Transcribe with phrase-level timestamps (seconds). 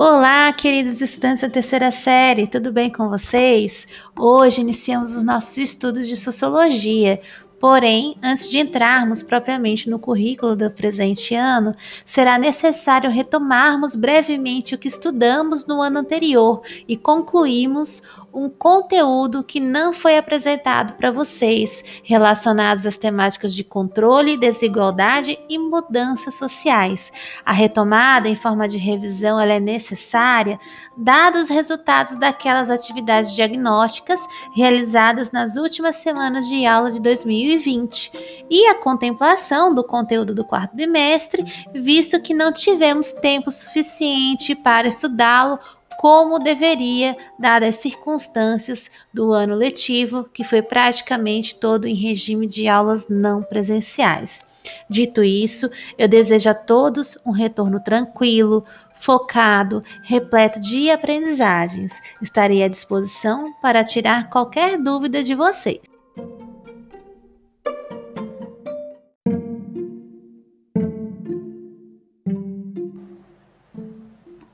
[0.00, 3.84] Olá, queridos estudantes da terceira série, tudo bem com vocês?
[4.16, 7.20] Hoje iniciamos os nossos estudos de sociologia.
[7.58, 11.74] Porém, antes de entrarmos propriamente no currículo do presente ano,
[12.06, 18.00] será necessário retomarmos brevemente o que estudamos no ano anterior e concluímos
[18.38, 25.58] um conteúdo que não foi apresentado para vocês, relacionados às temáticas de controle, desigualdade e
[25.58, 27.12] mudanças sociais.
[27.44, 30.58] A retomada em forma de revisão é necessária,
[30.96, 34.20] dados os resultados daquelas atividades diagnósticas
[34.54, 40.76] realizadas nas últimas semanas de aula de 2020 e a contemplação do conteúdo do quarto
[40.76, 45.58] bimestre, visto que não tivemos tempo suficiente para estudá-lo
[45.98, 52.68] como deveria, dadas as circunstâncias do ano letivo, que foi praticamente todo em regime de
[52.68, 54.46] aulas não presenciais.
[54.88, 58.64] Dito isso, eu desejo a todos um retorno tranquilo,
[58.94, 62.00] focado, repleto de aprendizagens.
[62.22, 65.80] Estarei à disposição para tirar qualquer dúvida de vocês.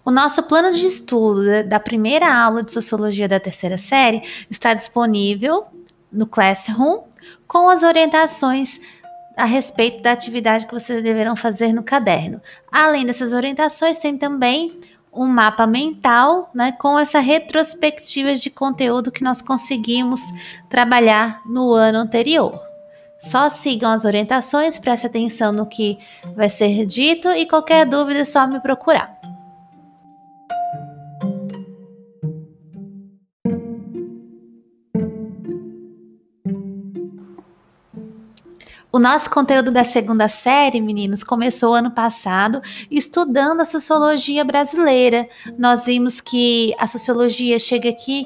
[0.04, 5.64] O nosso plano de estudo da primeira aula de sociologia da terceira série está disponível
[6.12, 7.04] no Classroom
[7.48, 8.78] com as orientações
[9.34, 12.40] a respeito da atividade que vocês deverão fazer no caderno.
[12.70, 14.78] Além dessas orientações, tem também
[15.10, 20.20] um mapa mental, né, com essa retrospectiva de conteúdo que nós conseguimos
[20.68, 22.60] trabalhar no ano anterior.
[23.20, 25.98] Só sigam as orientações, preste atenção no que
[26.36, 29.13] vai ser dito e qualquer dúvida é só me procurar.
[38.94, 45.28] O nosso conteúdo da segunda série, meninos, começou ano passado estudando a sociologia brasileira.
[45.58, 48.24] Nós vimos que a sociologia chega aqui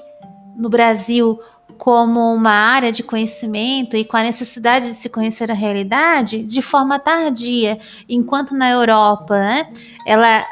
[0.55, 1.41] no Brasil
[1.78, 6.61] como uma área de conhecimento e com a necessidade de se conhecer a realidade de
[6.61, 9.73] forma tardia, enquanto na Europa, né,
[10.05, 10.45] ela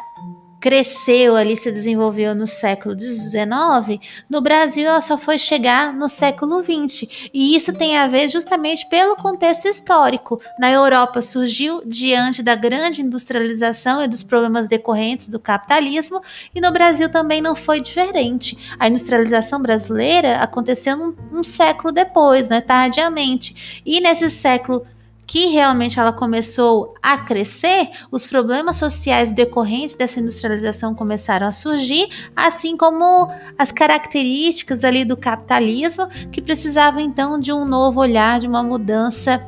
[0.61, 6.62] cresceu ali, se desenvolveu no século XIX, no Brasil ela só foi chegar no século
[6.62, 7.28] XX.
[7.33, 10.41] E isso tem a ver justamente pelo contexto histórico.
[10.59, 16.21] Na Europa surgiu diante da grande industrialização e dos problemas decorrentes do capitalismo,
[16.55, 18.56] e no Brasil também não foi diferente.
[18.78, 23.83] A industrialização brasileira aconteceu um, um século depois, né, tardiamente.
[23.84, 24.84] E nesse século
[25.26, 32.09] que realmente ela começou a crescer, os problemas sociais decorrentes dessa industrialização começaram a surgir,
[32.34, 33.28] assim como
[33.59, 39.44] as características ali do capitalismo que precisavam então de um novo olhar, de uma mudança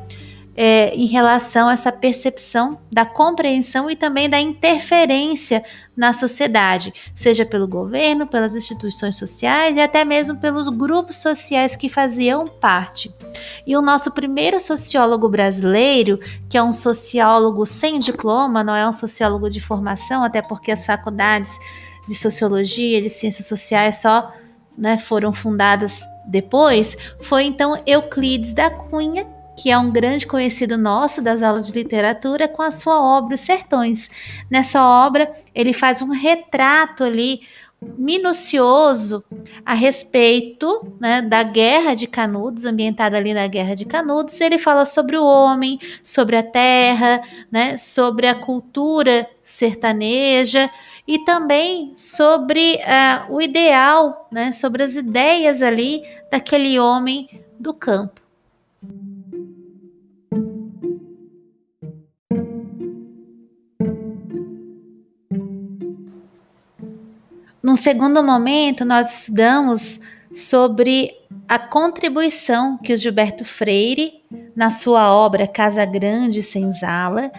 [0.61, 5.63] é, em relação a essa percepção da compreensão e também da interferência
[5.95, 11.87] na sociedade, seja pelo governo, pelas instituições sociais e até mesmo pelos grupos sociais que
[11.87, 13.09] faziam parte.
[13.65, 18.91] E o nosso primeiro sociólogo brasileiro, que é um sociólogo sem diploma, não é um
[18.91, 21.57] sociólogo de formação, até porque as faculdades
[22.05, 24.33] de sociologia, de ciências sociais só
[24.77, 31.21] né, foram fundadas depois, foi então Euclides da Cunha, que é um grande conhecido nosso
[31.21, 34.09] das aulas de literatura, com a sua obra Os Sertões.
[34.49, 37.41] Nessa obra, ele faz um retrato ali
[37.81, 39.23] minucioso
[39.65, 44.39] a respeito né, da Guerra de Canudos, ambientada ali na Guerra de Canudos.
[44.39, 47.21] Ele fala sobre o homem, sobre a terra,
[47.51, 50.69] né, sobre a cultura sertaneja
[51.07, 58.28] e também sobre uh, o ideal, né, sobre as ideias ali daquele homem do campo.
[67.61, 69.99] Num segundo momento, nós estudamos
[70.33, 71.11] sobre
[71.47, 74.23] a contribuição que o Gilberto Freire,
[74.55, 77.31] na sua obra Casa Grande Senzala,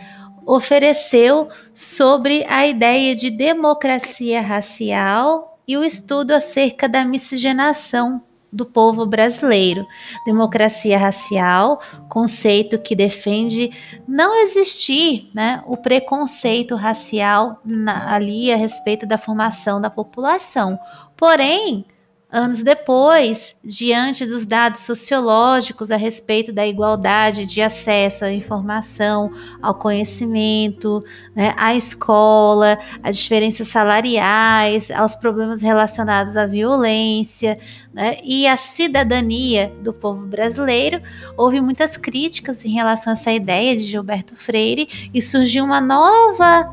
[0.44, 9.06] ofereceu sobre a ideia de democracia racial e o estudo acerca da miscigenação do povo
[9.06, 9.86] brasileiro.
[10.24, 13.70] Democracia racial, conceito que defende
[14.06, 20.78] não existir né, o preconceito racial na, ali a respeito da formação da população.
[21.16, 21.84] Porém,
[22.32, 29.74] Anos depois, diante dos dados sociológicos a respeito da igualdade de acesso à informação, ao
[29.74, 31.04] conhecimento,
[31.34, 37.58] né, à escola, às diferenças salariais, aos problemas relacionados à violência
[37.92, 41.02] né, e à cidadania do povo brasileiro,
[41.36, 46.72] houve muitas críticas em relação a essa ideia de Gilberto Freire e surgiu uma nova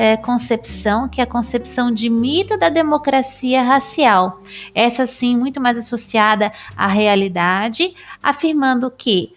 [0.00, 4.40] é, concepção, que é a concepção de mito da democracia racial.
[4.72, 9.34] Essa, sim, muito mais associada à realidade, afirmando que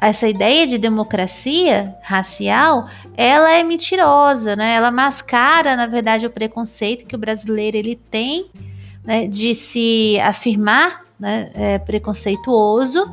[0.00, 4.74] essa ideia de democracia racial, ela é mentirosa, né?
[4.74, 8.46] Ela mascara, na verdade, o preconceito que o brasileiro ele tem
[9.04, 13.08] né, de se afirmar né, é, preconceituoso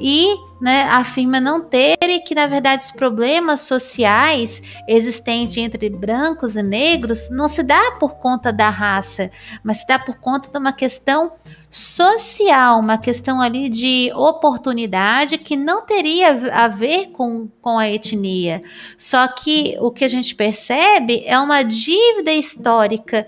[0.00, 6.56] e né, afirma não ter e que, na verdade, os problemas sociais existentes entre brancos
[6.56, 9.30] e negros não se dá por conta da raça,
[9.62, 11.34] mas se dá por conta de uma questão
[11.70, 18.60] social, uma questão ali de oportunidade que não teria a ver com, com a etnia.
[18.98, 23.24] Só que o que a gente percebe é uma dívida histórica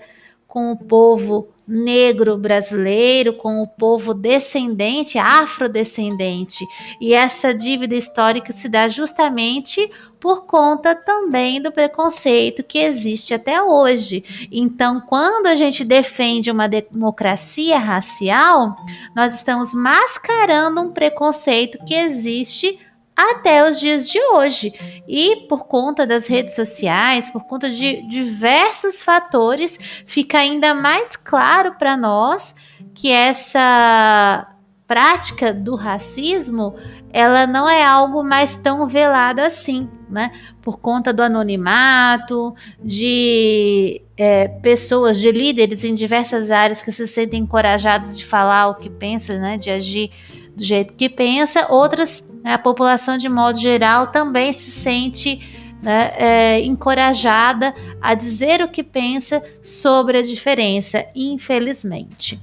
[0.55, 6.65] com o povo negro brasileiro, com o povo descendente, afrodescendente.
[7.01, 13.61] E essa dívida histórica se dá justamente por conta também do preconceito que existe até
[13.61, 14.23] hoje.
[14.49, 18.77] Então, quando a gente defende uma democracia racial,
[19.13, 22.79] nós estamos mascarando um preconceito que existe
[23.15, 24.73] até os dias de hoje.
[25.07, 31.75] E por conta das redes sociais, por conta de diversos fatores, fica ainda mais claro
[31.75, 32.53] para nós
[32.93, 34.47] que essa
[34.87, 36.75] prática do racismo
[37.11, 40.31] ela não é algo mais tão velado assim, né?
[40.61, 42.53] Por conta do anonimato,
[42.83, 48.75] de é, pessoas, de líderes em diversas áreas que se sentem encorajados de falar o
[48.75, 49.57] que pensam, né?
[49.57, 50.11] De agir
[50.57, 52.19] do jeito que pensa, outras
[52.53, 55.39] a população, de modo geral, também se sente
[55.81, 62.39] né, é, encorajada a dizer o que pensa sobre a diferença, infelizmente.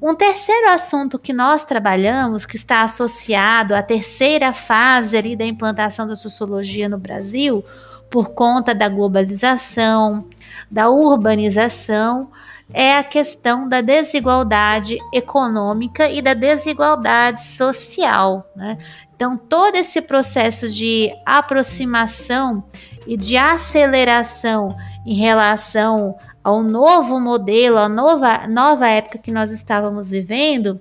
[0.00, 6.06] Um terceiro assunto que nós trabalhamos, que está associado à terceira fase ali da implantação
[6.06, 7.64] da sociologia no Brasil,
[8.10, 10.26] por conta da globalização,
[10.70, 12.30] da urbanização,
[12.72, 18.50] é a questão da desigualdade econômica e da desigualdade social.
[18.56, 18.78] Né?
[19.14, 22.64] Então, todo esse processo de aproximação
[23.06, 24.76] e de aceleração
[25.06, 30.80] em relação ao novo modelo, à nova, nova época que nós estávamos vivendo,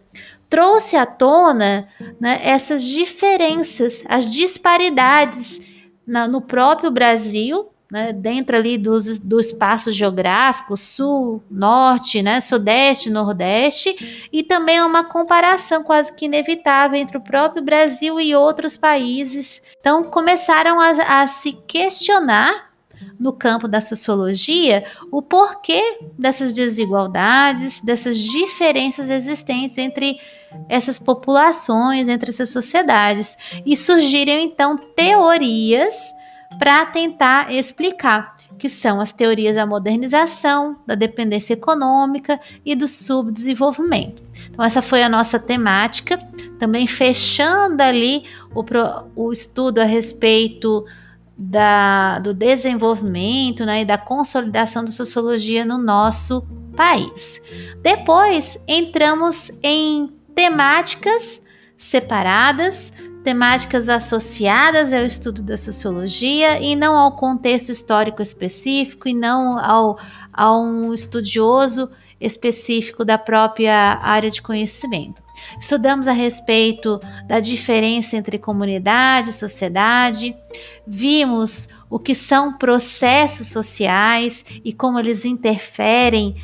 [0.50, 1.88] trouxe à tona
[2.20, 5.62] né, essas diferenças, as disparidades
[6.06, 13.10] na, no próprio Brasil né, dentro ali dos, do espaço geográfico, sul, norte, né, sudeste,
[13.10, 19.62] nordeste, e também uma comparação quase que inevitável entre o próprio Brasil e outros países.
[19.80, 22.74] Então começaram a, a se questionar
[23.20, 30.20] no campo da sociologia o porquê dessas desigualdades, dessas diferenças existentes entre
[30.70, 33.38] essas populações, entre essas sociedades.
[33.66, 36.14] E surgiram então teorias
[36.57, 44.24] para tentar explicar, que são as teorias da modernização, da dependência econômica e do subdesenvolvimento.
[44.50, 46.18] Então, essa foi a nossa temática,
[46.57, 48.63] também fechando ali o,
[49.16, 50.86] o estudo a respeito
[51.38, 56.42] da, do desenvolvimento né, e da consolidação da sociologia no nosso
[56.75, 57.42] país.
[57.81, 61.42] Depois entramos em temáticas
[61.78, 62.92] separadas
[63.25, 69.98] temáticas associadas ao estudo da sociologia e não ao contexto histórico específico e não ao,
[70.32, 71.89] a um estudioso
[72.22, 75.24] específico da própria área de conhecimento.
[75.60, 80.38] Estudamos a respeito da diferença entre comunidade e sociedade,
[80.86, 86.36] vimos o que são processos sociais e como eles interferem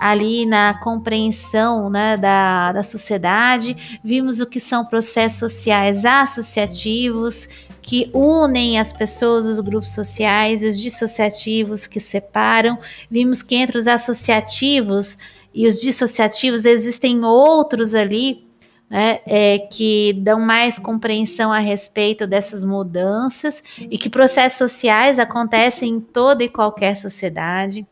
[0.00, 7.46] ali na compreensão né, da, da sociedade, vimos o que são processos sociais associativos,
[7.82, 12.78] que unem as pessoas, os grupos sociais, os dissociativos que separam.
[13.10, 15.18] Vimos que entre os associativos
[15.52, 18.49] e os dissociativos existem outros ali
[18.90, 25.90] né, é, que dão mais compreensão a respeito dessas mudanças e que processos sociais acontecem
[25.92, 27.86] em toda e qualquer sociedade.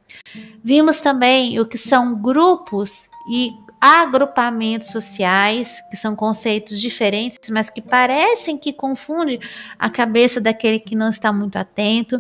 [0.63, 7.81] Vimos também o que são grupos e agrupamentos sociais, que são conceitos diferentes, mas que
[7.81, 9.39] parecem que confundem
[9.79, 12.19] a cabeça daquele que não está muito atento.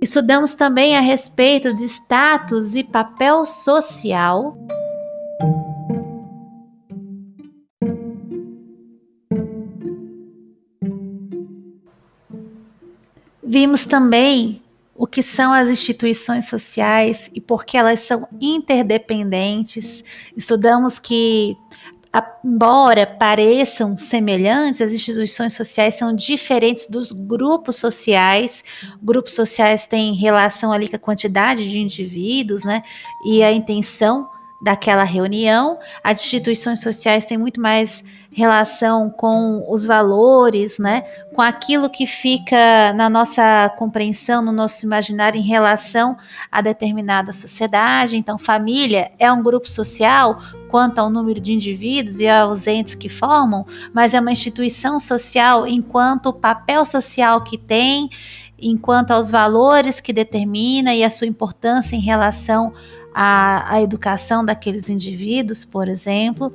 [0.00, 4.56] Estudamos também a respeito de status e papel social.
[13.52, 14.62] Vimos também
[14.96, 20.02] o que são as instituições sociais e por que elas são interdependentes.
[20.34, 21.54] Estudamos que
[22.42, 28.64] embora pareçam semelhantes, as instituições sociais são diferentes dos grupos sociais.
[29.02, 32.82] Grupos sociais têm relação ali com a quantidade de indivíduos, né?
[33.22, 34.30] E a intenção
[34.62, 35.78] daquela reunião.
[36.02, 41.02] As instituições sociais têm muito mais relação com os valores, né?
[41.34, 46.16] Com aquilo que fica na nossa compreensão, no nosso imaginário em relação
[46.50, 48.16] a determinada sociedade.
[48.16, 53.08] Então, família é um grupo social quanto ao número de indivíduos e aos entes que
[53.08, 58.08] formam, mas é uma instituição social enquanto o papel social que tem,
[58.58, 62.72] enquanto aos valores que determina e a sua importância em relação
[63.14, 66.52] a, a educação daqueles indivíduos, por exemplo.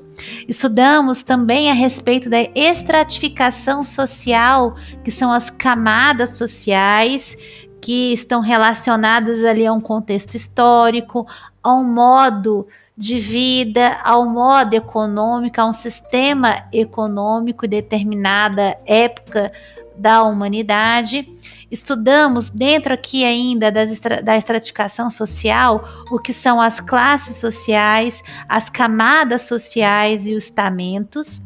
[0.48, 7.38] Estudamos também a respeito da estratificação social, que são as camadas sociais
[7.82, 11.28] que estão relacionadas ali a um contexto histórico,
[11.62, 19.52] a um modo de vida, ao modo econômico, a um sistema econômico em determinada época
[19.96, 21.30] da humanidade.
[21.70, 28.70] Estudamos dentro aqui ainda das, da estratificação social o que são as classes sociais, as
[28.70, 31.42] camadas sociais e os estamentos.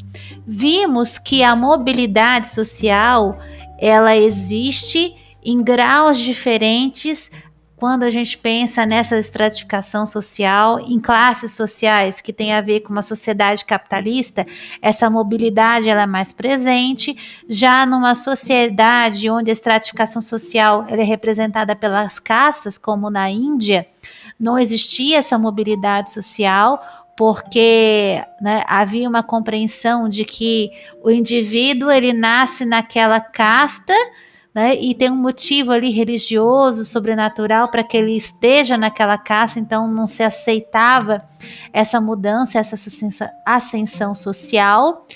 [0.46, 3.40] Vimos que a mobilidade social
[3.80, 7.32] ela existe em graus diferentes
[7.81, 12.91] quando a gente pensa nessa estratificação social, em classes sociais que tem a ver com
[12.91, 14.45] uma sociedade capitalista,
[14.79, 17.17] essa mobilidade ela é mais presente.
[17.50, 23.88] Já numa sociedade onde a estratificação social é representada pelas castas, como na Índia,
[24.39, 26.79] não existia essa mobilidade social,
[27.17, 30.69] porque né, havia uma compreensão de que
[31.03, 33.95] o indivíduo ele nasce naquela casta
[34.53, 34.75] né?
[34.75, 40.05] E tem um motivo ali religioso, sobrenatural, para que ele esteja naquela casa, então não
[40.05, 41.24] se aceitava
[41.72, 42.75] essa mudança, essa
[43.46, 45.08] ascensão social.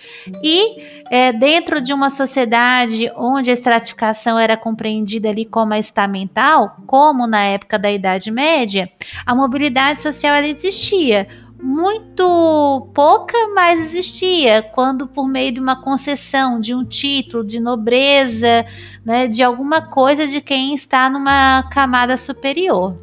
[0.42, 6.78] E é, dentro de uma sociedade onde a estratificação era compreendida ali como a estamental,
[6.88, 8.90] como na época da Idade Média,
[9.26, 11.28] a mobilidade social ela existia
[11.66, 18.64] muito pouca, mas existia, quando por meio de uma concessão, de um título, de nobreza,
[19.04, 22.96] né, de alguma coisa de quem está numa camada superior.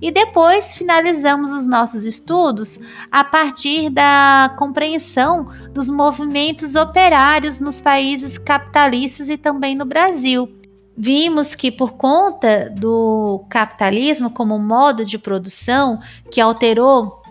[0.00, 2.78] E depois finalizamos os nossos estudos
[3.10, 10.48] a partir da compreensão dos movimentos operários nos países capitalistas e também no Brasil.
[10.96, 15.98] Vimos que, por conta do capitalismo como modo de produção
[16.30, 17.23] que alterou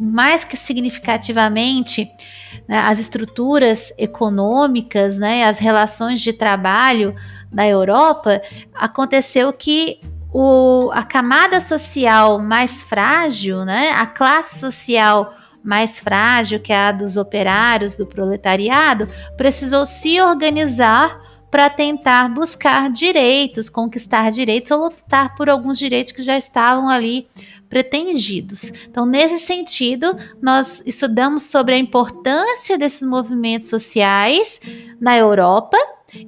[0.00, 2.10] mais que significativamente
[2.66, 7.14] né, as estruturas econômicas, né, as relações de trabalho
[7.52, 8.40] na Europa,
[8.74, 10.00] aconteceu que
[10.32, 16.92] o, a camada social mais frágil, né, a classe social mais frágil, que é a
[16.92, 25.34] dos operários, do proletariado, precisou se organizar para tentar buscar direitos, conquistar direitos ou lutar
[25.34, 27.28] por alguns direitos que já estavam ali
[27.70, 28.72] pretendidos.
[28.90, 34.60] Então, nesse sentido, nós estudamos sobre a importância desses movimentos sociais
[35.00, 35.78] na Europa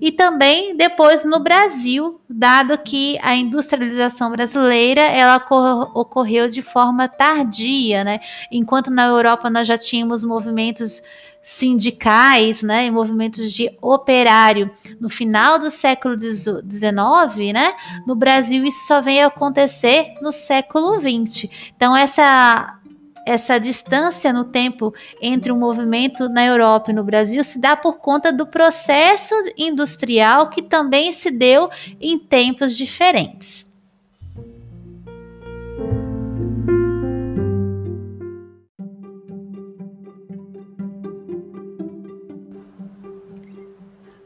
[0.01, 5.45] e também depois no Brasil, dado que a industrialização brasileira ela
[5.95, 8.21] ocorreu de forma tardia, né?
[8.51, 11.03] Enquanto na Europa nós já tínhamos movimentos
[11.43, 14.71] sindicais, né, movimentos de operário
[15.01, 17.75] no final do século XIX, né,
[18.07, 21.51] no Brasil isso só veio acontecer no século XX.
[21.75, 22.79] Então essa
[23.25, 27.99] essa distância no tempo entre o movimento na Europa e no Brasil se dá por
[27.99, 31.71] conta do processo industrial que também se deu
[32.01, 33.72] em tempos diferentes.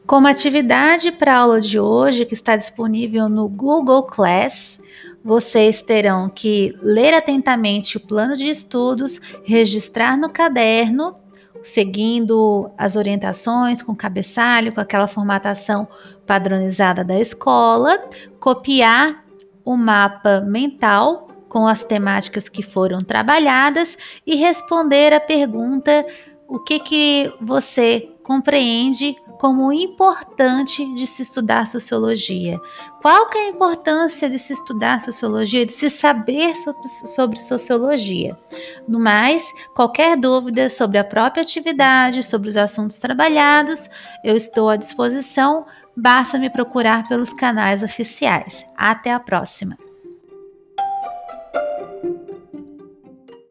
[0.07, 4.79] Como atividade para a aula de hoje, que está disponível no Google Class,
[5.21, 11.13] vocês terão que ler atentamente o plano de estudos, registrar no caderno,
[11.61, 15.85] seguindo as orientações com cabeçalho, com aquela formatação
[16.25, 18.01] padronizada da escola,
[18.39, 19.25] copiar
[19.65, 26.05] o mapa mental com as temáticas que foram trabalhadas e responder a pergunta:
[26.47, 32.59] o que que você compreende como importante de se estudar sociologia.
[33.01, 38.35] Qual que é a importância de se estudar sociologia, de se saber sobre, sobre sociologia?
[38.85, 43.89] No mais, qualquer dúvida sobre a própria atividade, sobre os assuntos trabalhados,
[44.25, 45.65] eu estou à disposição,
[45.95, 48.65] basta me procurar pelos canais oficiais.
[48.75, 49.86] Até a próxima!